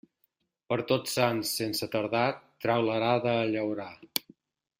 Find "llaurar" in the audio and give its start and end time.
3.53-3.91